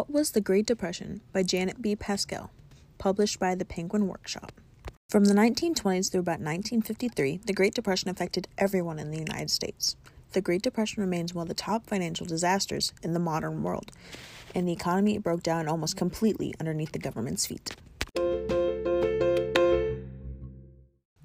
[0.00, 1.94] What was the Great Depression by Janet B.
[1.94, 2.50] Pascal,
[2.96, 4.50] published by the Penguin Workshop.
[5.10, 9.96] From the 1920s through about 1953, the Great Depression affected everyone in the United States.
[10.32, 13.92] The Great Depression remains one of the top financial disasters in the modern world,
[14.54, 17.76] and the economy broke down almost completely underneath the government's feet.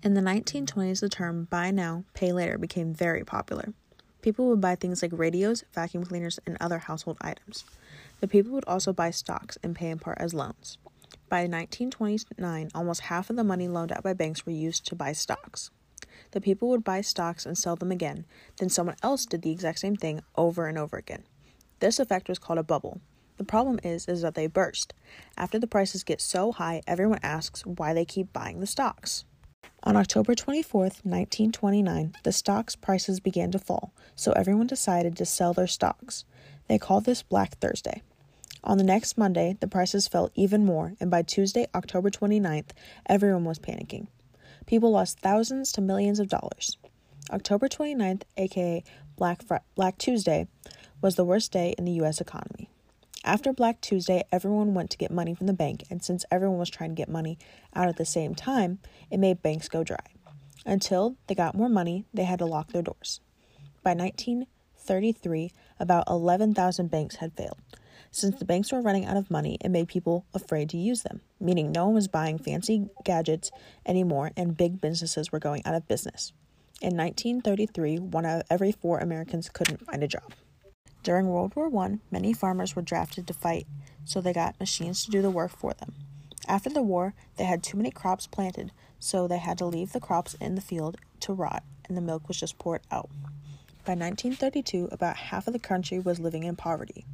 [0.03, 3.73] In the 1920s, the term buy now, pay later became very popular.
[4.25, 7.63] People would buy things like radios, vacuum cleaners, and other household items.
[8.21, 10.79] The people would also buy stocks and pay in part as loans.
[11.29, 15.11] By 1929, almost half of the money loaned out by banks were used to buy
[15.11, 15.69] stocks.
[16.31, 18.25] The people would buy stocks and sell them again,
[18.57, 21.25] then someone else did the exact same thing over and over again.
[21.79, 23.01] This effect was called a bubble.
[23.37, 24.95] The problem is is that they burst.
[25.37, 29.23] After the prices get so high, everyone asks why they keep buying the stocks.
[29.83, 35.53] On October 24th, 1929, the stocks prices began to fall, so everyone decided to sell
[35.53, 36.25] their stocks.
[36.67, 38.01] They called this Black Thursday.
[38.63, 42.71] On the next Monday, the prices fell even more, and by Tuesday, October 29th,
[43.05, 44.07] everyone was panicking.
[44.65, 46.77] People lost thousands to millions of dollars.
[47.31, 48.83] October 29th, aka
[49.15, 50.47] Black, Fr- Black Tuesday,
[51.01, 52.69] was the worst day in the US economy.
[53.25, 56.69] After Black Tuesday, everyone went to get money from the bank, and since everyone was
[56.69, 57.39] trying to get money
[57.73, 58.77] out at the same time,
[59.09, 59.97] it made banks go dry.
[60.63, 63.21] Until they got more money, they had to lock their doors.
[63.81, 67.57] By 1933, about 11,000 banks had failed.
[68.11, 71.21] Since the banks were running out of money, it made people afraid to use them,
[71.39, 73.49] meaning no one was buying fancy gadgets
[73.87, 76.31] anymore and big businesses were going out of business.
[76.79, 80.31] In 1933, one out of every four Americans couldn't find a job.
[81.05, 83.67] During World War I, many farmers were drafted to fight,
[84.05, 85.93] so they got machines to do the work for them.
[86.47, 89.99] After the war, they had too many crops planted, so they had to leave the
[89.99, 93.11] crops in the field to rot, and the milk was just poured out.
[93.85, 97.05] By 1932, about half of the country was living in poverty.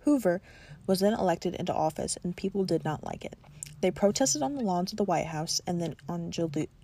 [0.00, 0.42] Hoover
[0.86, 3.38] was then elected into office, and people did not like it.
[3.80, 6.30] They protested on the lawns of the White House, and then on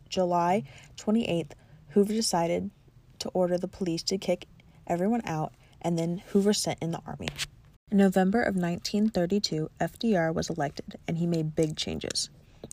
[0.09, 0.63] July
[0.97, 1.53] 28th,
[1.89, 2.71] Hoover decided
[3.19, 4.47] to order the police to kick
[4.87, 7.29] everyone out, and then Hoover sent in the army.
[7.91, 12.31] In November of 1932, FDR was elected, and he made big changes.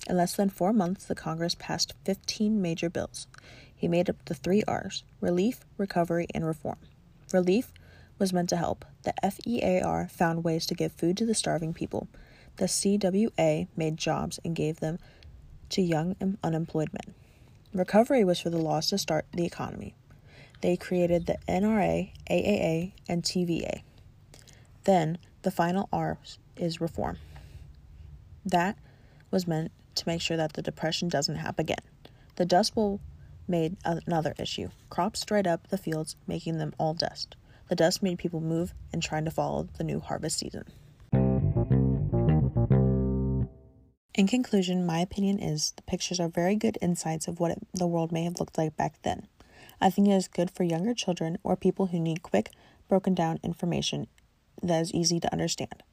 [0.10, 3.28] In less than four months, the Congress passed 15 major bills.
[3.76, 6.78] He made up the three R's relief, recovery, and reform.
[7.32, 7.72] Relief
[8.18, 8.86] was meant to help.
[9.04, 12.08] The FERA found ways to give food to the starving people.
[12.58, 15.00] The CWA made jobs and gave them
[15.70, 17.16] to young and unemployed men.
[17.74, 19.96] Recovery was for the laws to start the economy.
[20.64, 23.82] They created the NRA, AAA, and TVA.
[24.86, 26.18] Then the final R
[26.56, 27.18] is reform.
[28.46, 28.78] That
[29.30, 31.84] was meant to make sure that the depression doesn't happen again.
[32.38, 33.02] The Dust Bowl
[33.46, 34.70] made another issue.
[34.90, 37.36] Crops dried up the fields, making them all dust.
[37.68, 40.64] The dust made people move and trying to follow the new harvest season.
[44.16, 47.86] In conclusion, my opinion is the pictures are very good insights of what it, the
[47.86, 49.28] world may have looked like back then.
[49.80, 52.52] I think it is good for younger children or people who need quick,
[52.88, 54.08] broken down information
[54.62, 55.84] that is easy to understand.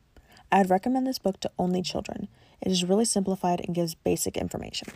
[0.52, 2.28] I'd recommend this book to only children.
[2.60, 4.88] It is really simplified and gives basic information.